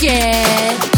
Yeah. 0.00 0.97